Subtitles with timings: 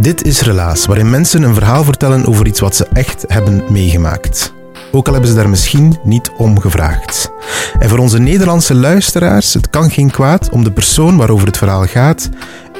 [0.00, 4.52] Dit is Relaas, waarin mensen een verhaal vertellen over iets wat ze echt hebben meegemaakt.
[4.92, 7.30] Ook al hebben ze daar misschien niet om gevraagd.
[7.78, 11.86] En voor onze Nederlandse luisteraars, het kan geen kwaad om de persoon waarover het verhaal
[11.86, 12.28] gaat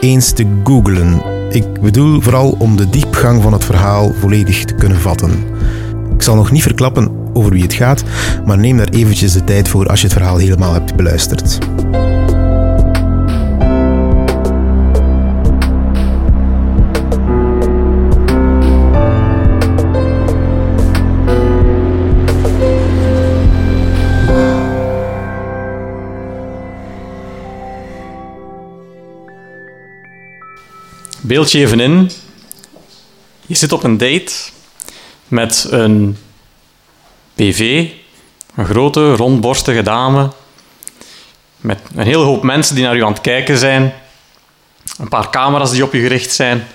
[0.01, 1.23] eens te googlen.
[1.51, 5.45] Ik bedoel vooral om de diepgang van het verhaal volledig te kunnen vatten.
[6.15, 8.03] Ik zal nog niet verklappen over wie het gaat,
[8.45, 11.59] maar neem daar eventjes de tijd voor als je het verhaal helemaal hebt beluisterd.
[31.29, 32.11] Beeld je even in.
[33.47, 34.33] Je zit op een date
[35.27, 36.19] met een
[37.35, 37.89] PV,
[38.55, 40.31] een grote, rondborstige dame,
[41.57, 43.95] met een hele hoop mensen die naar u aan het kijken zijn,
[44.99, 46.67] een paar camera's die op je gericht zijn.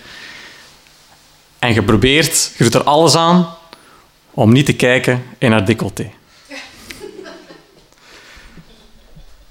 [1.60, 3.56] En je probeert, je doet er alles aan
[4.32, 6.12] om niet te kijken in haar decolleté.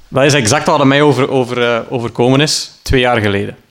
[0.09, 3.62] Dat is exact wat er mij over, over, eh, overkomen is, twee jaar geleden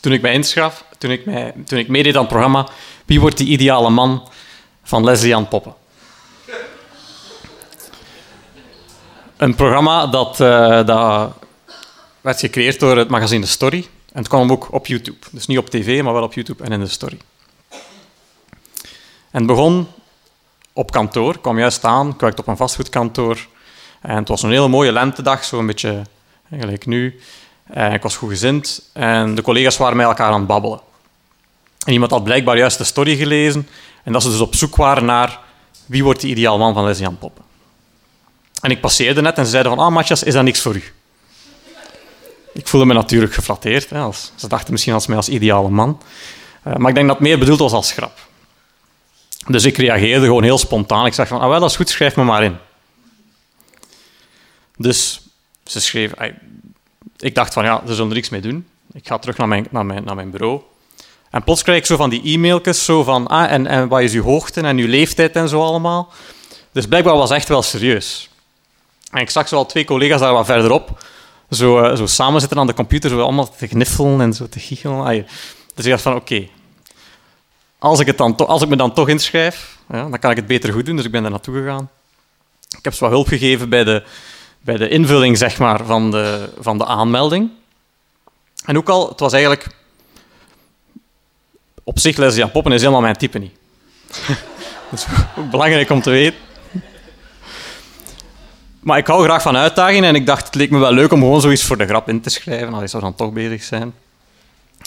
[0.00, 2.68] toen ik mij inschaf, toen ik, mij, toen ik meedeed aan het programma
[3.06, 4.28] Wie wordt die ideale man
[4.82, 5.74] van Leslie Ann Poppen.
[9.36, 11.32] Een programma dat, eh, dat
[12.20, 13.88] werd gecreëerd door het magazine Story.
[14.12, 15.18] En het kwam ook op YouTube.
[15.30, 17.18] Dus niet op tv, maar wel op YouTube en in de Story.
[19.30, 19.88] En het begon
[20.72, 21.34] op kantoor.
[21.34, 22.08] Ik kwam juist aan.
[22.08, 23.46] Ik werkte op een vastgoedkantoor.
[24.00, 26.02] En het was een hele mooie lentedag, zo een beetje
[26.50, 27.20] gelijk nu.
[27.70, 30.80] En ik was goed gezind en de collega's waren met elkaar aan het babbelen.
[31.84, 33.68] En iemand had blijkbaar juist de story gelezen
[34.04, 35.40] en dat ze dus op zoek waren naar
[35.86, 37.44] wie wordt de ideaal man van Leslie Ann Poppen.
[38.60, 40.82] En ik passeerde net en ze zeiden van, ah Matthias, is dat niks voor u?
[42.52, 43.90] Ik voelde me natuurlijk geflatteerd.
[43.90, 46.02] Hè, als, ze dachten misschien als mij als ideale man.
[46.62, 48.26] Eh, maar ik denk dat het meer bedoeld was als grap.
[49.46, 51.06] Dus ik reageerde gewoon heel spontaan.
[51.06, 52.56] Ik zeg van, ah wel, dat is goed, schrijf me maar in.
[54.76, 55.20] Dus
[55.64, 56.34] ze schreef, "Ai,
[57.16, 58.66] ik dacht van ja, ze zullen er niks mee doen.
[58.92, 60.60] Ik ga terug naar mijn, naar mijn, naar mijn bureau.
[61.30, 64.12] En plots krijg ik zo van die e-mailtjes, zo van, ah, en, en wat is
[64.12, 66.12] uw hoogte en uw leeftijd en zo allemaal.
[66.72, 68.28] Dus blijkbaar was echt wel serieus.
[69.10, 71.04] En ik zag zo al twee collega's daar wat verderop,
[71.50, 74.60] zo, eh, zo samen zitten aan de computer, zo allemaal te gniffelen en zo te
[74.60, 75.04] giechelen.
[75.04, 75.26] Ai,
[75.74, 76.48] Dus ik dacht van, oké,
[77.78, 80.46] als, ik het dan als ik me dan toch inschrijf, ja, dan kan ik het
[80.46, 80.96] beter goed doen.
[80.96, 81.90] Dus ik ben er naartoe gegaan.
[82.78, 84.02] Ik heb ze wat hulp gegeven bij de,
[84.60, 87.50] bij de invulling zeg maar, van, de, van de aanmelding.
[88.64, 89.66] En ook al, het was eigenlijk...
[91.84, 93.52] Op zich, Ann Poppen is helemaal mijn type niet.
[94.90, 96.38] dat is ook belangrijk om te weten.
[98.80, 101.20] Maar ik hou graag van uitdagingen en ik dacht, het leek me wel leuk om
[101.20, 102.82] gewoon zoiets voor de grap in te schrijven.
[102.82, 103.94] Ik zou dan toch bezig zijn.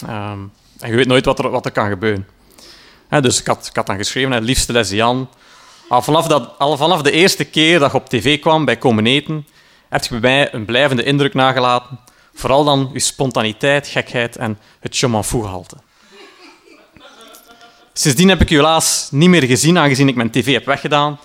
[0.06, 0.38] Ehm,
[0.78, 2.26] en je weet nooit wat er, wat er kan gebeuren.
[3.20, 5.28] Dus ik had, ik had dan geschreven, het liefste Leslie Ann.
[5.88, 9.06] Al vanaf, dat, al vanaf de eerste keer dat je op tv kwam bij Komen
[9.06, 9.46] Eten,
[9.92, 11.98] heb je bij mij een blijvende indruk nagelaten.
[12.34, 15.76] Vooral dan je spontaniteit, gekheid en het je m'en fous gehalte.
[17.92, 21.18] Sindsdien heb ik u helaas niet meer gezien, aangezien ik mijn tv heb weggedaan.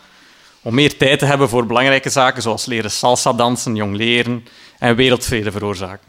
[0.62, 4.46] Om meer tijd te hebben voor belangrijke zaken zoals leren salsa dansen, jong leren
[4.80, 6.08] en wereldvrede veroorzaken.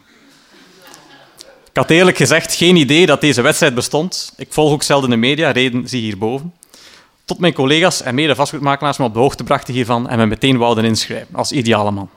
[1.71, 4.33] Ik had eerlijk gezegd geen idee dat deze wedstrijd bestond.
[4.37, 6.55] Ik volg ook zelden de media, reden zie hierboven.
[7.25, 10.59] Tot mijn collega's en mede vastgoedmakelaars me op de hoogte brachten hiervan en me meteen
[10.59, 12.11] wouden inschrijven als ideale man.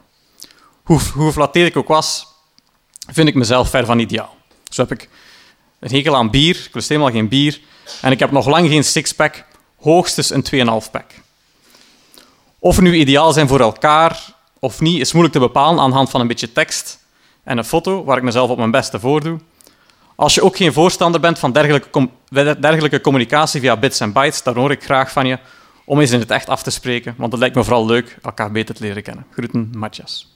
[0.84, 2.28] Hoe, hoe ik ook was,
[3.08, 4.36] vind ik mezelf ver van ideaal.
[4.70, 5.10] Zo heb ik
[5.80, 7.60] een hekel aan bier, ik lust helemaal geen bier,
[8.02, 9.46] en ik heb nog lang geen sixpack,
[9.80, 10.46] hoogstens een
[10.84, 11.12] 2,5 pack.
[12.60, 15.96] Of we nu ideaal zijn voor elkaar of niet, is moeilijk te bepalen aan de
[15.96, 17.00] hand van een beetje tekst
[17.44, 19.40] en een foto waar ik mezelf op mijn beste voordoe.
[20.16, 22.10] Als je ook geen voorstander bent van dergelijke,
[22.60, 25.40] dergelijke communicatie via bits en bytes, dan hoor ik graag van je
[25.86, 28.52] om eens in het echt af te spreken, want het lijkt me vooral leuk elkaar
[28.52, 29.26] beter te leren kennen.
[29.32, 30.31] Groeten, Matthias.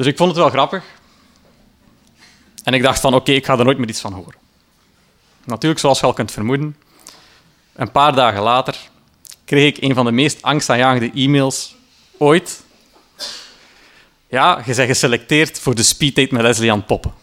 [0.00, 0.84] Dus ik vond het wel grappig.
[2.64, 4.34] En ik dacht van, oké, ik ga er nooit meer iets van horen.
[5.44, 6.76] Natuurlijk, zoals je al kunt vermoeden,
[7.72, 8.76] een paar dagen later
[9.44, 11.74] kreeg ik een van de meest angstaanjagende e-mails
[12.18, 12.62] ooit.
[14.28, 17.14] Ja, je bent geselecteerd voor de speeddate met Leslie aan Poppen.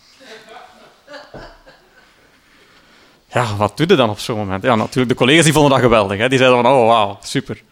[3.28, 4.64] Ja, wat doe je dan op zo'n moment?
[4.64, 6.18] Ja, natuurlijk, de collega's die vonden dat geweldig.
[6.18, 6.30] Hè?
[6.30, 7.64] Die zeiden van, oh, wauw, super.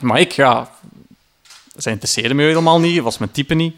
[0.00, 0.70] Maar ik, ja,
[1.76, 3.74] zij interesseerde me helemaal niet, was mijn type niet.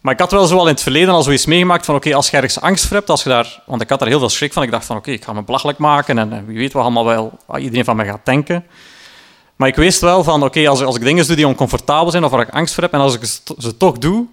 [0.00, 2.30] Maar ik had wel zo al in het verleden al zoiets meegemaakt van oké, als
[2.30, 4.52] je ergens angst voor hebt, als je daar, want ik had daar heel veel schrik
[4.52, 4.62] van.
[4.62, 7.38] Ik dacht van oké, ik ga me belachelijk maken en, wie weet wat allemaal wel
[7.46, 8.66] wat iedereen van mij gaat denken.
[9.56, 12.30] Maar ik wist wel van oké, als, als ik dingen doe die oncomfortabel zijn of
[12.30, 13.24] waar ik angst voor heb en als ik
[13.58, 14.26] ze toch doe,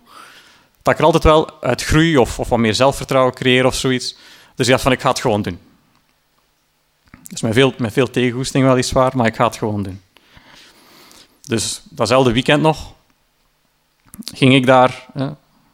[0.82, 4.16] dat ik er altijd wel uit groei of, of wat meer zelfvertrouwen creëer of zoiets.
[4.56, 5.60] Dus ik dacht van ik ga het gewoon doen.
[7.28, 10.02] Dus met veel, met veel tegengoesting weliswaar, maar ik ga het gewoon doen.
[11.42, 12.93] Dus datzelfde weekend nog
[14.34, 15.06] ging ik daar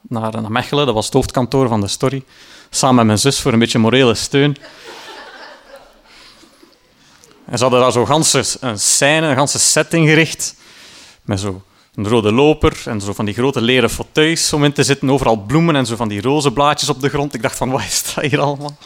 [0.01, 2.24] naar, naar Mechelen, dat was het hoofdkantoor van de Story,
[2.69, 4.57] samen met mijn zus voor een beetje morele steun.
[7.45, 10.56] En ze hadden daar zo ganse, een scène, een ganse setting gericht,
[11.21, 11.62] met zo
[11.95, 15.38] een rode loper en zo van die grote leren fauteuils om in te zitten, overal
[15.38, 17.33] bloemen en zo van die roze blaadjes op de grond.
[17.33, 18.77] Ik dacht van, wat is dat hier allemaal?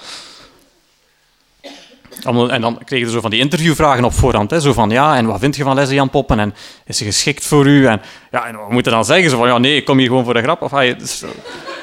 [2.23, 4.51] En dan kreeg je zo van die interviewvragen op voorhand.
[4.51, 6.39] Hè, zo van, ja, en wat vind je van Leslie Jan Poppen?
[6.39, 6.55] En
[6.85, 7.85] is ze geschikt voor u?
[7.85, 8.01] En,
[8.31, 9.29] ja, en moeten dan zeggen?
[9.29, 10.61] Zo van, ja, nee, ik kom hier gewoon voor de grap.
[10.61, 11.23] Of, hey, dus,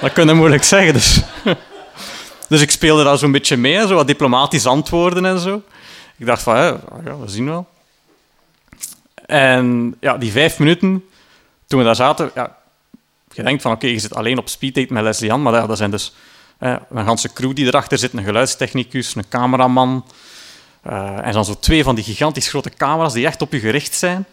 [0.01, 0.93] dat kun je moeilijk zeggen.
[0.93, 1.21] Dus,
[2.49, 5.63] dus ik speelde daar zo'n beetje mee, zo wat diplomatisch antwoorden en zo.
[6.17, 7.67] Ik dacht van, ja, we zien wel.
[9.27, 11.05] En ja, die vijf minuten,
[11.67, 12.31] toen we daar zaten...
[12.35, 12.57] Ja,
[13.33, 15.77] je denkt van, oké, je zit alleen op speeddate met Leslie Jan, maar dat, dat
[15.77, 16.13] zijn dus
[16.61, 20.05] een ganse crew die erachter zit, een geluidstechnicus, een cameraman.
[20.87, 23.95] Uh, en dan zo twee van die gigantisch grote camera's die echt op je gericht
[23.95, 24.27] zijn.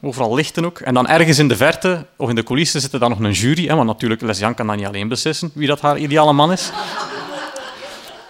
[0.00, 0.78] Overal lichten ook.
[0.78, 3.32] En dan ergens in de verte, of in de coulissen, zit er dan nog een
[3.32, 3.66] jury.
[3.66, 6.70] Hè, want natuurlijk, Lesjan kan dan niet alleen beslissen wie dat haar ideale man is.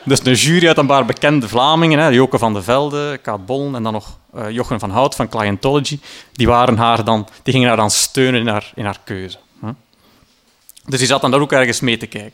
[0.04, 3.74] Dus een jury uit een paar bekende Vlamingen, hè, Joke van de Velde, Kaat Bollen
[3.74, 6.00] en dan nog uh, Jochen van Hout van Clientology,
[6.32, 9.38] die, waren haar dan, die gingen haar dan steunen in haar, in haar keuze.
[9.60, 9.70] Hè.
[10.84, 12.32] Dus die zat dan daar ook ergens mee te kijken.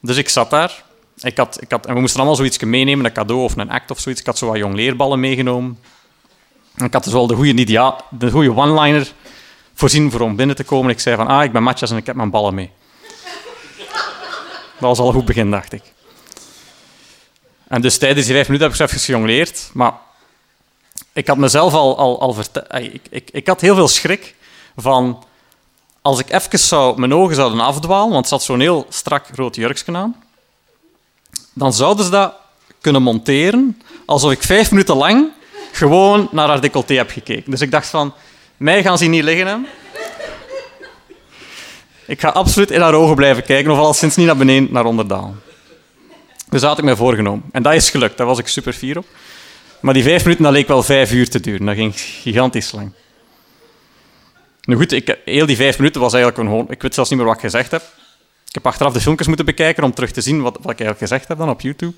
[0.00, 0.84] Dus ik zat daar.
[1.20, 3.90] Ik had, ik had, en we moesten allemaal zoiets meenemen, een cadeau of een act
[3.90, 4.20] of zoiets.
[4.20, 5.78] Ik had zo wat jong leerballen meegenomen.
[6.74, 9.12] En ik had dus wel de goede, de goede one-liner
[9.74, 10.90] voorzien voor om binnen te komen.
[10.90, 12.70] Ik zei van, ah, ik ben Matthias en ik heb mijn ballen mee.
[14.78, 15.82] Dat was al een goed begin, dacht ik.
[17.68, 19.70] En dus tijdens die vijf minuten heb ik even gejongleerd.
[19.72, 19.92] Maar
[21.12, 22.66] ik had mezelf al, al, al verteld...
[22.74, 24.34] Ik, ik, ik had heel veel schrik
[24.76, 25.24] van
[26.08, 29.56] als ik even zou, mijn ogen zouden afdwalen, want het zat zo'n heel strak rood
[29.56, 30.16] jurkje aan,
[31.52, 32.34] dan zouden ze dat
[32.80, 35.28] kunnen monteren alsof ik vijf minuten lang
[35.72, 37.50] gewoon naar haar decolleté heb gekeken.
[37.50, 38.14] Dus ik dacht van,
[38.56, 39.46] mij gaan ze niet liggen.
[39.46, 39.56] Hè?
[42.06, 44.84] Ik ga absoluut in haar ogen blijven kijken, of al sinds niet naar beneden, naar
[44.84, 45.40] onder dalen.
[46.50, 47.44] Dus dat had ik mij voorgenomen.
[47.52, 49.06] En dat is gelukt, daar was ik super fier op.
[49.80, 51.66] Maar die vijf minuten, dat leek wel vijf uur te duren.
[51.66, 52.92] Dat ging gigantisch lang.
[54.68, 56.70] Nu goed, ik, heel die vijf minuten was eigenlijk gewoon...
[56.70, 57.82] Ik weet zelfs niet meer wat ik gezegd heb.
[58.46, 60.98] Ik heb achteraf de filmpjes moeten bekijken om terug te zien wat, wat ik eigenlijk
[60.98, 61.92] gezegd heb dan op YouTube.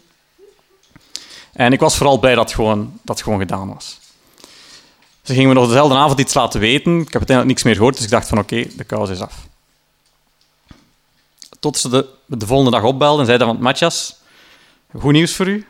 [1.52, 3.98] En ik was vooral blij dat het gewoon, dat gewoon gedaan was.
[5.22, 6.92] Ze gingen me nog dezelfde avond iets laten weten.
[6.92, 9.34] Ik heb uiteindelijk niks meer gehoord, dus ik dacht van oké, de kous is af.
[11.60, 14.16] Tot ze de, de volgende dag opbelden en zeiden van Matthias,
[14.98, 15.66] goed nieuws voor u.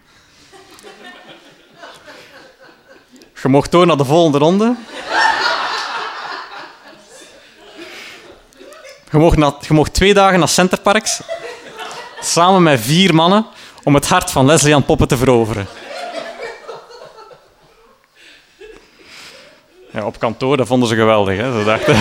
[3.42, 4.76] Je mocht door naar de volgende ronde.
[9.10, 9.38] Je
[9.68, 11.20] mocht, twee dagen naar Centerparks
[12.20, 13.46] samen met vier mannen
[13.82, 15.66] om het hart van Leslie aan Poppen te veroveren.
[19.92, 21.36] Ja, op kantoor, dat vonden ze geweldig.
[21.36, 21.58] Hè?
[21.58, 21.94] Ze dachten...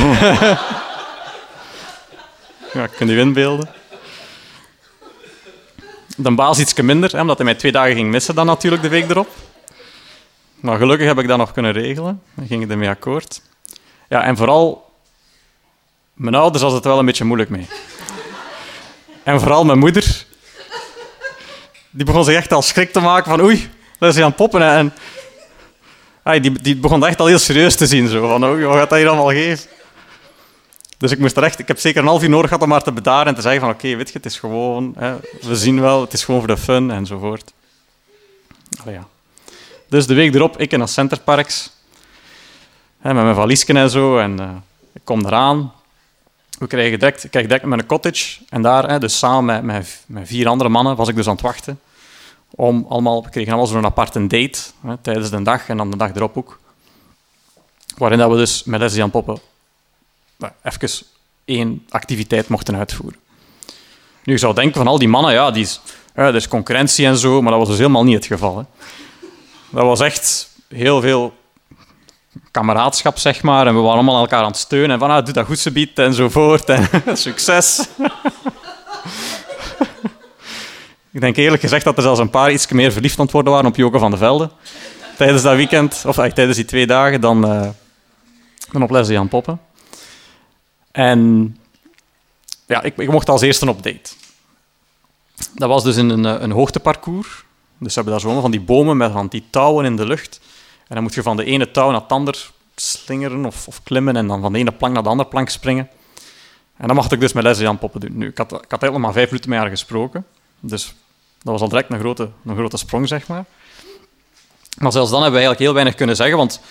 [2.81, 3.69] ja, kun je inbeelden.
[6.15, 8.89] De baas iets minder, hè, omdat hij mij twee dagen ging missen dan natuurlijk de
[8.89, 9.29] week erop.
[10.55, 12.21] Maar gelukkig heb ik dat nog kunnen regelen.
[12.33, 13.41] Dan ging ik ermee akkoord.
[14.09, 14.88] Ja, en vooral
[16.19, 17.67] mijn ouders hadden het wel een beetje moeilijk mee.
[19.23, 20.25] En vooral mijn moeder.
[21.89, 24.39] Die begon zich echt al schrik te maken van oei, dat is hij aan het
[24.39, 24.61] poppen.
[26.23, 28.07] En die, die begon echt al heel serieus te zien.
[28.07, 29.69] Zo, van oei, wat gaat dat hier allemaal geven?
[30.97, 31.59] Dus ik moest er echt...
[31.59, 33.61] Ik heb zeker een half uur nodig gehad om maar te bedaren en te zeggen
[33.61, 34.93] van oké, weet je, het is gewoon...
[34.97, 37.53] Hè, we zien wel, het is gewoon voor de fun enzovoort.
[38.81, 39.07] Allee, ja.
[39.89, 41.71] Dus de week erop, ik in het Centerparks.
[42.99, 44.17] Hè, met mijn valiesken en zo.
[44.17, 44.49] En uh,
[44.93, 45.73] ik kom eraan.
[46.59, 48.39] We kregen direct, ik kreeg met een cottage.
[48.49, 51.79] En daar, hè, dus samen met, vier andere mannen, was ik dus aan het wachten.
[52.49, 55.97] Om allemaal, we kregen allemaal zo'n aparte date hè, tijdens de dag en dan de
[55.97, 56.59] dag erop ook.
[57.97, 59.39] Waarin dat we dus met lesbian poppen
[60.37, 61.05] nou, even
[61.45, 63.19] één activiteit mochten uitvoeren.
[64.23, 65.67] Nu, je zou denken van al die mannen, ja, die
[66.15, 68.57] ja, er is concurrentie en zo, maar dat was dus helemaal niet het geval.
[68.57, 68.63] Hè.
[69.69, 71.33] Dat was echt heel veel
[72.51, 73.67] kameraadschap, zeg maar.
[73.67, 74.91] En we waren allemaal elkaar aan het steunen.
[74.91, 76.69] En van, ah, doe dat goed, biedt enzovoort.
[76.69, 77.88] En succes.
[81.12, 83.53] ik denk eerlijk gezegd dat er zelfs een paar iets meer verliefd aan het worden
[83.53, 84.50] waren op Joke van de Velde.
[85.17, 87.67] Tijdens dat weekend, of uh, tijdens die twee dagen, dan, uh,
[88.71, 89.59] dan op Leslie aan Poppen.
[90.91, 91.57] En
[92.65, 94.09] ja, ik, ik mocht als eerste op date.
[95.53, 97.43] Dat was dus in een, een hoogteparcours.
[97.77, 100.39] Dus ze hebben daar zo van die bomen met van die touwen in de lucht.
[100.89, 104.15] En dan moet je van de ene touw naar het ander slingeren of, of, klimmen
[104.15, 105.89] en dan van de ene plank naar de andere plank springen.
[106.77, 108.17] En dat mocht ik dus met Leslie aan poppen doen.
[108.17, 110.25] Nu, ik had, ik had eigenlijk maar vijf minuten met haar gesproken.
[110.60, 110.93] Dus
[111.41, 113.46] dat was al direct een grote, een grote sprong, zeg maar.
[114.77, 116.62] Maar zelfs dan hebben we eigenlijk heel weinig kunnen zeggen, want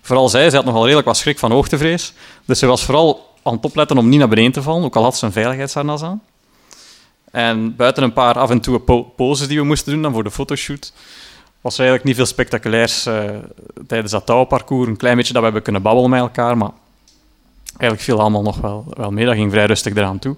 [0.00, 2.12] vooral zij, zij had nogal redelijk wat schrik van hoogtevrees.
[2.44, 5.02] Dus ze was vooral aan het opletten om niet naar beneden te vallen, ook al
[5.02, 6.22] had ze een veiligheidsharnas aan.
[7.30, 10.24] En buiten een paar af en toe po poses die we moesten doen dan voor
[10.24, 10.92] de fotoshoot,
[11.66, 13.30] was er eigenlijk niet veel spectaculairs uh,
[13.86, 14.88] tijdens dat touwparcours.
[14.88, 16.70] Een klein beetje dat we hebben kunnen babbelen met elkaar, maar
[17.66, 19.24] eigenlijk viel allemaal nog wel, wel mee.
[19.24, 20.36] Dat ging vrij rustig eraan toe.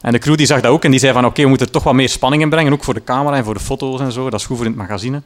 [0.00, 1.72] En de crew die zag dat ook en die zei van oké, we moeten er
[1.72, 4.12] toch wat meer spanning in brengen, ook voor de camera en voor de foto's en
[4.12, 4.30] zo.
[4.30, 5.22] Dat is goed voor in het magazine.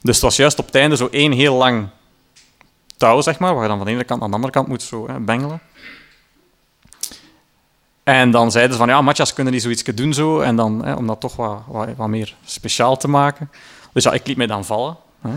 [0.00, 1.88] Dus het was juist op het einde zo één heel lang
[2.96, 4.82] touw, zeg maar, waar je dan van de ene kant naar de andere kant moet
[4.82, 5.60] zo hè, bengelen.
[8.02, 10.94] En dan zeiden ze van, ja, matjas kunnen die zoiets doen zo, en dan, hè,
[10.94, 13.50] om dat toch wat, wat, wat, meer speciaal te maken.
[13.94, 14.96] Dus ja, ik liet mij dan vallen.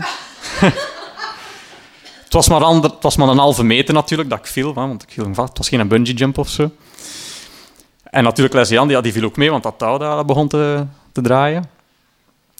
[2.24, 5.02] Het, was maar ander, het was maar een halve meter natuurlijk dat ik viel, want
[5.02, 5.48] ik viel vast.
[5.48, 6.70] Het was geen bungee jump of zo.
[8.04, 11.20] En natuurlijk Leslie die, die viel ook mee, want dat touw dat begon te, te
[11.20, 11.70] draaien.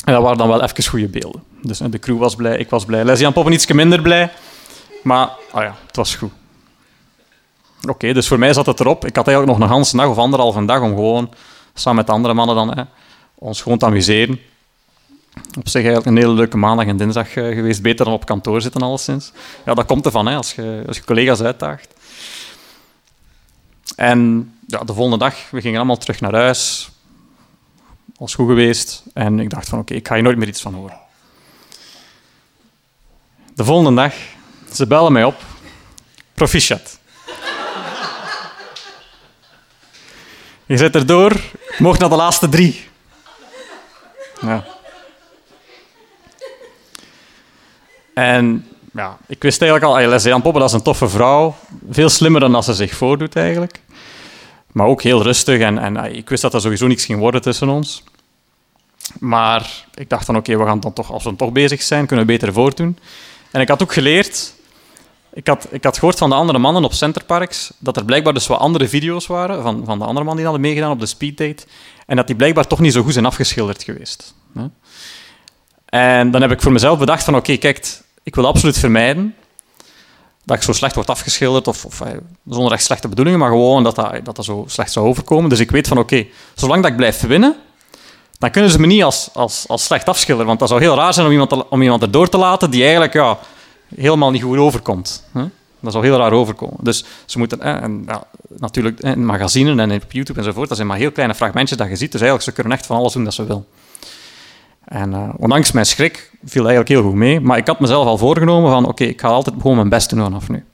[0.04, 1.42] En dat waren dan wel even goede beelden.
[1.62, 3.04] Dus de crew was blij, ik was blij.
[3.04, 4.32] Leslie Poppen iets minder blij,
[5.02, 6.32] maar oh ja, het was goed.
[7.88, 9.06] Oké, dus voor mij zat het erop.
[9.06, 11.30] Ik had eigenlijk nog een hele dag of anderhalve dag om gewoon
[11.74, 12.82] samen met andere mannen dan, hè,
[13.34, 14.40] ons gewoon te amuseren.
[15.58, 17.82] Op zich eigenlijk een hele leuke maandag en dinsdag uh, geweest.
[17.82, 19.32] Beter dan op kantoor zitten, alleszins.
[19.64, 21.88] Ja, dat komt ervan, hè, als, je, als je collega's uitdaagt.
[23.96, 26.90] En ja, de volgende dag, we gingen allemaal terug naar huis.
[28.16, 29.02] Was goed geweest.
[29.14, 30.98] En ik dacht van, oké, ik ga hier nooit meer iets van horen.
[33.54, 34.14] De volgende dag,
[34.72, 35.42] ze bellen mij op.
[36.34, 36.98] Proficiat.
[40.66, 41.40] Je zit erdoor,
[41.78, 42.88] mocht naar de laatste drie.
[44.40, 44.77] Ja.
[48.18, 51.54] En ja, ik wist eigenlijk al, Leslie Jan Poppen, is een toffe vrouw.
[51.90, 53.80] Veel slimmer dan als ze zich voordoet, eigenlijk.
[54.72, 55.60] Maar ook heel rustig.
[55.60, 58.02] En, en ik wist dat er sowieso niets ging worden tussen ons.
[59.18, 62.26] Maar ik dacht van, oké, we gaan dan toch, als we toch bezig zijn, kunnen
[62.26, 62.98] we beter voortdoen.
[63.50, 64.56] En ik had ook geleerd...
[65.32, 68.46] Ik had, ik had gehoord van de andere mannen op Centerparks dat er blijkbaar dus
[68.46, 71.66] wat andere video's waren van, van de andere mannen die hadden meegedaan op de speeddate.
[72.06, 74.34] En dat die blijkbaar toch niet zo goed zijn afgeschilderd geweest.
[75.88, 79.34] En dan heb ik voor mezelf bedacht van, oké, okay, kijk, ik wil absoluut vermijden
[80.44, 82.02] dat ik zo slecht word afgeschilderd, of, of
[82.48, 85.50] zonder echt slechte bedoelingen, maar gewoon dat dat, dat, zo slecht zou overkomen.
[85.50, 87.56] Dus ik weet van, oké, zolang dat ik blijf winnen,
[88.38, 90.46] dan kunnen ze me niet als, als, als slecht afschilderen.
[90.46, 93.12] Want dat zou heel raar zijn om iemand, om iemand erdoor te laten die eigenlijk
[93.12, 93.38] ja,
[93.96, 95.24] helemaal niet goed overkomt.
[95.32, 95.44] Hè?
[95.80, 96.78] Dat zou heel raar overkomen.
[96.80, 98.24] Dus ze moeten, en, ja,
[98.58, 101.96] natuurlijk in magazines en op YouTube enzovoort, dat zijn maar heel kleine fragmentjes dat je
[101.96, 102.12] ziet.
[102.12, 103.66] Dus eigenlijk, ze kunnen echt van alles doen dat ze willen.
[104.88, 107.40] En uh, ondanks mijn schrik viel eigenlijk heel goed mee.
[107.40, 110.22] Maar ik had mezelf al voorgenomen van, oké, ik ga altijd gewoon mijn best doen
[110.22, 110.64] vanaf nu.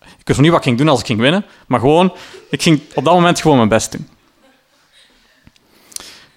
[0.00, 2.14] Ik wist niet wat ik ging doen als ik ging winnen, maar gewoon,
[2.50, 4.08] ik ging op dat moment gewoon mijn best doen.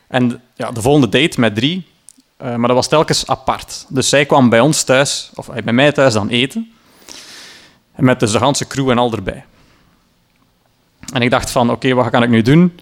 [0.08, 1.88] En ja, de volgende date met drie,
[2.42, 3.86] uh, maar dat was telkens apart.
[3.90, 6.72] Dus zij kwam bij ons thuis, of bij mij thuis dan eten.
[7.94, 9.46] En met dus de ganse crew en al erbij.
[11.14, 12.80] En ik dacht van, oké, wat kan ik nu doen?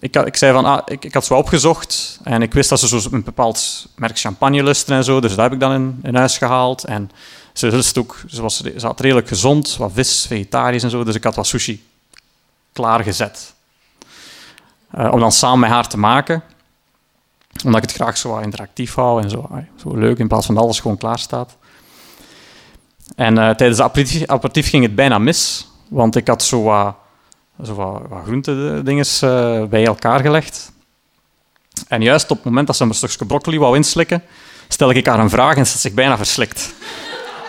[0.00, 2.88] Ik, ik zei van, ah, ik, ik had zo opgezocht en ik wist dat ze
[2.88, 6.38] zo een bepaald merk champagne lusten en zo, dus dat heb ik dan in, huis
[6.38, 6.84] gehaald.
[6.84, 7.10] En
[7.52, 11.14] ze lust ook, ze, was, ze had redelijk gezond, wat vis, vegetarisch en zo, dus
[11.14, 11.84] ik had wat sushi
[12.72, 13.54] klaargezet.
[14.98, 16.42] Uh, om dan samen met haar te maken,
[17.64, 20.80] omdat ik het graag zo interactief hou en zo, zo leuk, in plaats van alles
[20.80, 21.56] gewoon klaar staat.
[23.16, 26.94] En uh, tijdens het aperitief ging het bijna mis, want ik had zo wat
[27.64, 30.72] zo wat, wat groentedinges uh, bij elkaar gelegd.
[31.88, 34.22] En juist op het moment dat ze een stukje broccoli wou inslikken,
[34.68, 36.74] stel ik haar een vraag en ze zich bijna verslikt.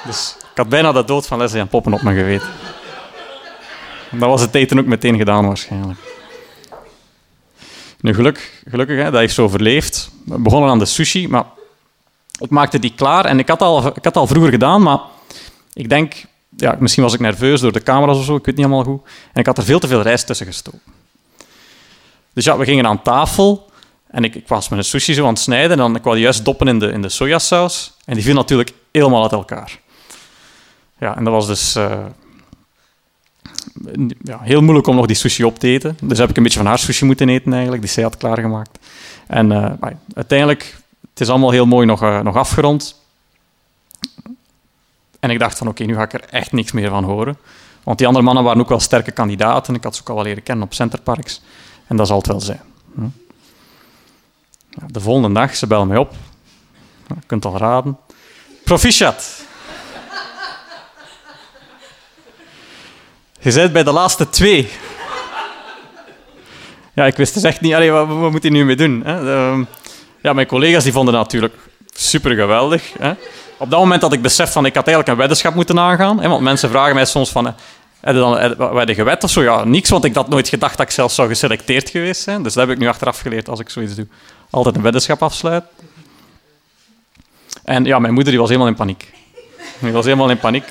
[0.06, 2.48] Dus ik had bijna de dood van Leslie en Poppen op mijn geweten.
[4.12, 6.00] Dat was het eten ook meteen gedaan waarschijnlijk.
[8.02, 10.10] Nu, geluk, gelukkig, hè, dat heeft zo overleefd.
[10.26, 11.46] We begonnen aan de sushi, maar
[12.40, 13.26] ik maakte die klaar.
[13.26, 15.00] En ik had al, ik had al vroeger gedaan, maar
[15.74, 16.26] ik denk...
[16.60, 19.02] Ja, misschien was ik nerveus door de camera's of zo, ik weet niet helemaal goed.
[19.34, 20.82] En ik had er veel te veel rijst tussen gestoken.
[22.34, 23.72] Dus ja, we gingen aan tafel
[24.08, 26.46] en ik, ik was een sushi zo aan het snijden en dan, ik wou juist
[26.46, 27.94] doppen in de, in de sojasaus.
[28.06, 29.80] En die viel natuurlijk helemaal uit elkaar.
[31.00, 32.06] Ja, en dat was dus uh,
[34.24, 35.98] ja, heel moeilijk om nog die sushi op te eten.
[36.02, 38.80] Dus heb ik een beetje van haar sushi moeten eten eigenlijk, die zij had klaargemaakt.
[39.28, 39.72] En uh,
[40.14, 40.76] uiteindelijk,
[41.10, 43.02] het is allemaal heel mooi nog, uh, nog afgerond.
[45.28, 47.38] En ik dacht van oké, nu ga ik er echt niks meer van horen.
[47.84, 49.76] Want die andere mannen waren ook wel sterke kandidaten.
[49.76, 51.42] Ik had ze ook al wel leren kennen op Centerparks.
[51.88, 52.62] En dat zal het wel zijn.
[52.96, 53.08] Hm.
[54.88, 56.14] De volgende dag, ze bellen mij op.
[57.08, 57.98] Je kunt al raden.
[58.64, 59.42] Proficiat.
[63.40, 64.70] Je bent bij de laatste twee.
[66.94, 69.02] Ja, ik wist dus echt niet, allee, wat, moet hij nu mee doen?
[69.06, 69.36] Hè?
[69.36, 69.64] Ehm,
[70.22, 71.54] ja, mijn collega's die vonden natuurlijk
[71.98, 72.94] super geweldig.
[73.00, 73.10] Hè?
[73.58, 76.22] Op dat moment had ik besef van, ik had eigenlijk een weddenschap moeten aangaan.
[76.22, 76.28] Hè?
[76.28, 77.56] Want mensen vragen mij soms van, heb
[78.16, 78.38] je dan
[78.78, 79.42] heb je gewet of zo?
[79.42, 82.44] Ja, niks, want ik had nooit gedacht dat ik zelf zou geselecteerd geweest zijn.
[82.44, 84.08] Dus dat heb ik nu achteraf geleerd als ik zoiets doe.
[84.50, 85.70] Altijd een weddenschap afsluiten.
[87.64, 89.14] En ja, mijn moeder die was helemaal in paniek.
[89.80, 90.64] Die was helemaal in paniek.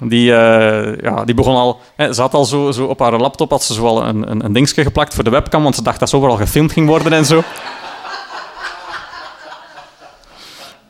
[0.00, 1.80] Die, uh, ja, die begon al...
[1.96, 4.44] Hè, ze had al zo, zo op haar laptop had ze zo al een, een,
[4.44, 7.12] een dingetje geplakt voor de webcam, want ze dacht dat ze overal gefilmd ging worden
[7.12, 7.42] en zo.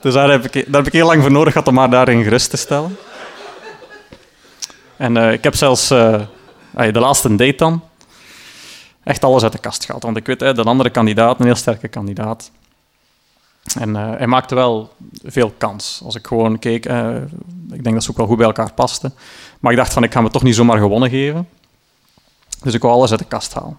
[0.09, 2.23] Dus daar heb, ik, daar heb ik heel lang voor nodig gehad om haar daarin
[2.23, 2.97] gerust te stellen.
[4.97, 6.21] En uh, ik heb zelfs uh,
[6.71, 7.83] de laatste date dan
[9.05, 10.03] echt alles uit de kast gehaald.
[10.03, 12.50] Want ik weet, de andere kandidaat, een heel sterke kandidaat.
[13.79, 16.00] En uh, hij maakte wel veel kans.
[16.05, 16.87] Als ik gewoon keek,
[17.73, 19.15] ik denk dat ze ook wel goed bij elkaar pasten.
[19.61, 21.49] Maar ik dacht van, ik ga me toch niet zomaar gewonnen geven.
[22.62, 23.79] Dus ik wou alles uit de kast halen.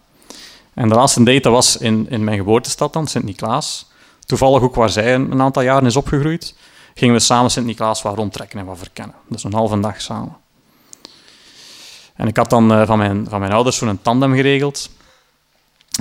[0.73, 3.88] En de laatste date was in, in mijn geboortestad dan, Sint-Niklaas.
[4.29, 6.55] Toevallig ook waar zij een, een, aantal jaren is opgegroeid.
[6.93, 9.15] Gingen we samen Sint-Niklaas wat rondtrekken en wat verkennen.
[9.27, 10.37] Dus een halve dag samen.
[12.15, 14.89] En ik had dan uh, van, mijn, van mijn ouders zo'n tandem geregeld.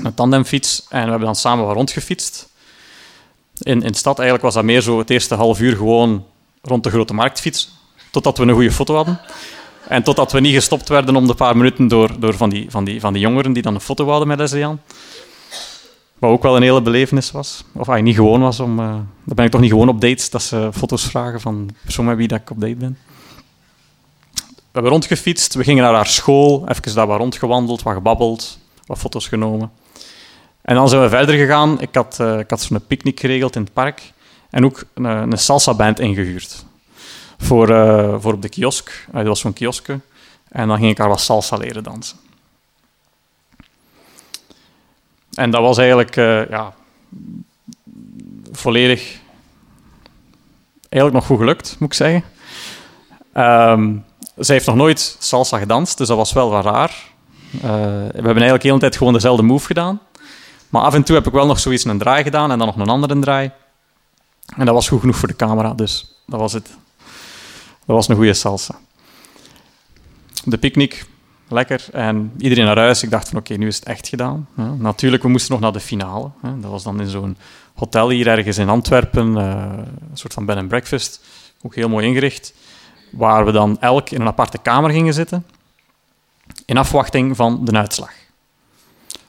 [0.02, 0.86] Een tandemfiets.
[0.88, 2.48] En we hebben dan samen wat rondgefietst.
[3.58, 6.24] In, in de stad eigenlijk was dat meer zo het eerste half uur gewoon
[6.62, 7.70] rond de grote marktfiets.
[8.10, 9.20] Totdat we een goede foto hadden.
[9.88, 12.84] En totdat we niet gestopt werden om de paar minuten door, door van, die, van,
[12.84, 14.78] die, van die jongeren die dan een foto hadden met Leslie.
[16.18, 17.64] Wat ook wel een hele belevenis was.
[17.72, 18.78] Of hij niet gewoon was om...
[18.78, 18.86] Uh,
[19.24, 22.04] dan ben ik toch niet gewoon op dates dat ze foto's vragen van de persoon
[22.04, 22.98] met wie dat ik op date ben.
[24.54, 28.98] We hebben rondgefietst, we gingen naar haar school, even daar wat rondgewandeld, wat gebabbeld, wat
[28.98, 29.70] foto's genomen.
[30.62, 31.80] En dan zijn we verder gegaan.
[31.80, 34.12] Ik had, uh, ik had zo'n picknick geregeld in het park
[34.50, 36.64] en ook een, een salsa-band ingehuurd.
[37.38, 37.66] Voor,
[38.20, 39.06] voor op de kiosk.
[39.12, 40.00] Dat was zo'n kioske.
[40.48, 42.16] En dan ging ik haar wat salsa leren dansen.
[45.38, 46.14] En dat was eigenlijk
[46.50, 46.74] ja,
[48.52, 49.18] volledig...
[50.88, 52.24] Eigenlijk nog goed gelukt, moet ik zeggen.
[53.36, 54.04] Um,
[54.36, 56.90] zij heeft nog nooit salsa gedanst, dus dat was wel wat raar.
[57.54, 60.00] Uh, we hebben eigenlijk de hele tijd gewoon dezelfde move gedaan.
[60.68, 62.76] Maar af en toe heb ik wel nog zoiets een draai gedaan en dan nog
[62.76, 63.50] een andere draai.
[64.56, 66.68] En dat was goed genoeg voor de camera, dus dat was het.
[67.86, 68.74] Dat was een goede salsa.
[70.44, 71.06] De picknick,
[71.48, 71.86] lekker.
[71.92, 73.02] En iedereen naar huis.
[73.02, 74.48] Ik dacht van oké, nu is het echt gedaan.
[74.78, 76.30] Natuurlijk, we moesten nog naar de finale.
[76.42, 77.36] Dat was dan in zo'n
[77.74, 79.36] hotel hier ergens in Antwerpen.
[79.36, 79.62] Uh,
[80.10, 81.20] een soort van bed and breakfast.
[81.62, 82.54] Ook heel mooi ingericht
[83.10, 85.46] waar we dan elk in een aparte kamer gingen zitten,
[86.64, 88.12] in afwachting van de uitslag.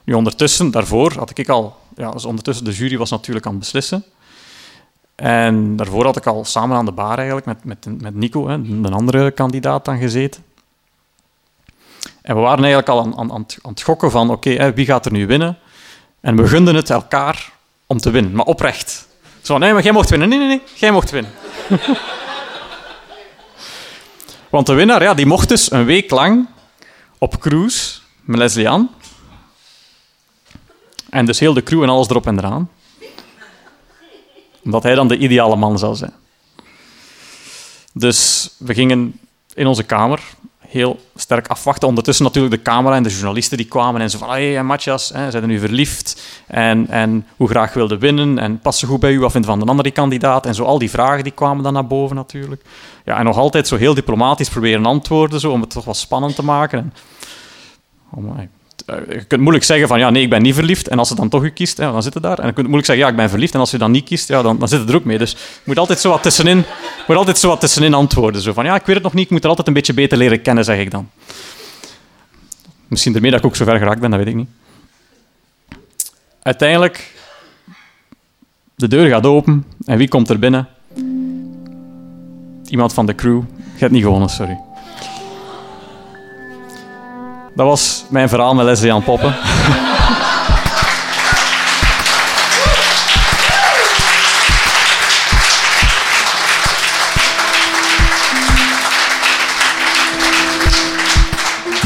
[0.04, 1.78] Nu, ondertussen, daarvoor had ik al...
[1.96, 4.04] Ja, dus ondertussen, de jury was natuurlijk aan het beslissen.
[5.14, 8.54] En daarvoor had ik al samen aan de bar eigenlijk met, met, met Nico, hè,
[8.54, 10.44] een andere kandidaat, dan gezeten.
[12.22, 15.12] En we waren eigenlijk al aan, aan, aan het gokken van, oké, wie gaat er
[15.12, 15.58] nu winnen?
[16.20, 17.52] En we gunden het elkaar
[17.86, 19.08] om te winnen, maar oprecht.
[19.42, 20.28] Zo, nee, maar jij mocht winnen.
[20.28, 21.32] Nee, nee, nee, jij mocht winnen.
[24.50, 26.48] Want de winnaar ja, die mocht dus een week lang
[27.18, 28.88] op cruise met Leslie.
[31.10, 32.70] En dus heel de crew en alles erop en eraan.
[34.64, 36.12] Omdat hij dan de ideale man zou zijn.
[37.92, 39.20] Dus we gingen
[39.54, 40.22] in onze kamer
[40.70, 41.88] heel sterk afwachten.
[41.88, 45.30] Ondertussen natuurlijk de camera en de journalisten die kwamen en zo van hey, Matthias, hè,
[45.30, 46.22] zijn er nu verliefd?
[46.46, 48.38] En, en hoe graag wilde winnen?
[48.38, 49.20] En past ze goed bij u?
[49.20, 50.46] Wat vindt van de andere kandidaat?
[50.46, 52.62] En zo al die vragen die kwamen dan naar boven natuurlijk.
[53.04, 56.34] Ja, en nog altijd zo heel diplomatisch proberen antwoorden, zo, om het toch wat spannend
[56.34, 56.78] te maken.
[56.78, 56.92] En,
[58.10, 58.38] oh
[59.08, 60.88] je kunt moeilijk zeggen van ja, nee, ik ben niet verliefd.
[60.88, 62.38] En als ze dan toch u kiest, dan zit het daar.
[62.38, 63.54] En je kunt moeilijk zeggen ja, ik ben verliefd.
[63.54, 65.18] En als je dan niet kiest, ja, dan, dan zit het er ook mee.
[65.18, 66.64] Dus je moet altijd zo wat tussenin,
[67.06, 68.42] moet altijd zo wat tussenin antwoorden.
[68.42, 70.18] Zo van ja, ik weet het nog niet, ik moet er altijd een beetje beter
[70.18, 71.10] leren kennen, zeg ik dan.
[72.88, 74.48] Misschien ermee dat ik ook zo ver geraakt ben, dat weet ik niet.
[76.42, 77.14] Uiteindelijk,
[78.74, 80.68] de deur gaat open en wie komt er binnen?
[82.68, 83.42] Iemand van de crew.
[83.56, 84.69] Je hebt niet gewonnen, sorry.
[87.60, 89.34] Dat was mijn verhaal met Leslie aan Poppen.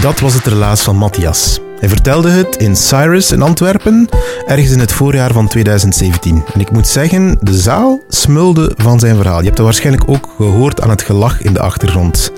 [0.00, 1.60] Dat was het relaas van Matthias.
[1.78, 4.08] Hij vertelde het in Cyrus in Antwerpen,
[4.46, 6.44] ergens in het voorjaar van 2017.
[6.54, 9.38] En ik moet zeggen, de zaal smulde van zijn verhaal.
[9.38, 12.32] Je hebt dat waarschijnlijk ook gehoord aan het gelach in de achtergrond.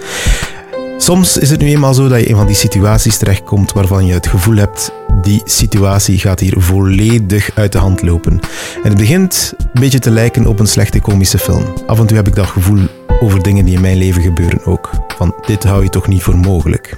[0.99, 4.13] Soms is het nu eenmaal zo dat je in van die situaties terechtkomt waarvan je
[4.13, 8.41] het gevoel hebt, die situatie gaat hier volledig uit de hand lopen.
[8.83, 11.65] En het begint een beetje te lijken op een slechte komische film.
[11.87, 12.87] Af en toe heb ik dat gevoel
[13.21, 14.91] over dingen die in mijn leven gebeuren ook.
[15.17, 16.97] Van dit hou je toch niet voor mogelijk.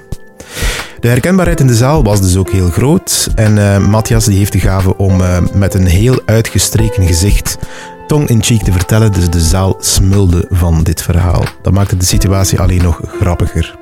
[1.00, 3.30] De herkenbaarheid in de zaal was dus ook heel groot.
[3.34, 7.58] En uh, Matthias die heeft de gave om uh, met een heel uitgestreken gezicht
[8.06, 9.12] tong in cheek te vertellen.
[9.12, 11.44] Dus de zaal smulde van dit verhaal.
[11.62, 13.78] Dat maakte de situatie alleen nog grappiger.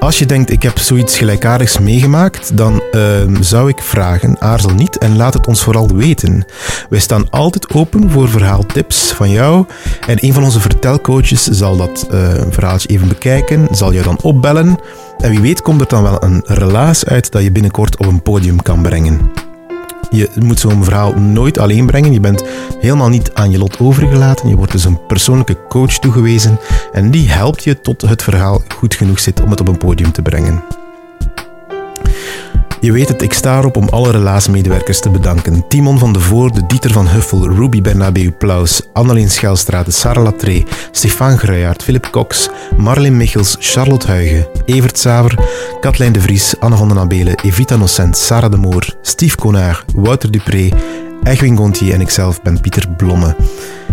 [0.00, 3.02] Als je denkt, ik heb zoiets gelijkaardigs meegemaakt, dan uh,
[3.40, 6.44] zou ik vragen, aarzel niet en laat het ons vooral weten.
[6.88, 9.66] Wij staan altijd open voor verhaaltips van jou
[10.06, 14.78] en een van onze vertelcoaches zal dat uh, verhaaltje even bekijken, zal jou dan opbellen
[15.18, 18.22] en wie weet komt er dan wel een relaas uit dat je binnenkort op een
[18.22, 19.49] podium kan brengen.
[20.10, 22.12] Je moet zo'n verhaal nooit alleen brengen.
[22.12, 22.44] Je bent
[22.80, 24.48] helemaal niet aan je lot overgelaten.
[24.48, 26.58] Je wordt dus een persoonlijke coach toegewezen
[26.92, 30.12] en die helpt je tot het verhaal goed genoeg zit om het op een podium
[30.12, 30.79] te brengen.
[32.80, 35.68] Je weet het, ik sta erop om alle relaasmedewerkers te bedanken.
[35.68, 41.38] Timon van de Voorde, Dieter van Huffel, Ruby Bernabeu Plaus, Annelien Schelstraat, Sarah Latree, Stefan
[41.38, 45.38] Gruijaert, Philip Cox, Marlin Michels, Charlotte Huigen, Evert Saver,
[45.80, 50.30] Katlijn de Vries, Anne van den Abelen, Evita Nocent, Sarah de Moor, Steve Konaar, Wouter
[50.30, 50.68] Dupré,
[51.22, 53.36] Egwin Gontier en ikzelf ben Pieter Blomme.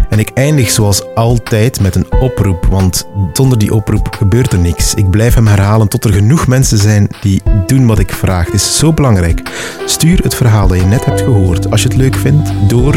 [0.09, 4.93] En ik eindig zoals altijd met een oproep, want zonder die oproep gebeurt er niks.
[4.93, 8.45] Ik blijf hem herhalen tot er genoeg mensen zijn die doen wat ik vraag.
[8.45, 9.41] Het is zo belangrijk.
[9.85, 12.95] Stuur het verhaal dat je net hebt gehoord, als je het leuk vindt, door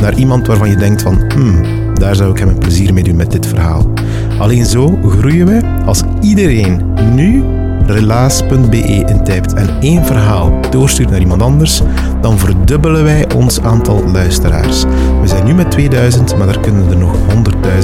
[0.00, 3.16] naar iemand waarvan je denkt van, hmm, daar zou ik hem een plezier mee doen
[3.16, 3.92] met dit verhaal.
[4.38, 7.44] Alleen zo groeien we als iedereen nu
[7.86, 11.82] relaas.be intypt en één verhaal doorstuurt naar iemand anders,
[12.20, 14.82] dan verdubbelen wij ons aantal luisteraars.
[15.20, 17.16] We zijn nu met 2000, maar daar kunnen er nog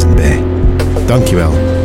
[0.05, 0.43] 100.000 bij.
[1.07, 1.84] Dankjewel.